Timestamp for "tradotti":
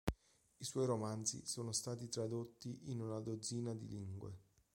2.09-2.75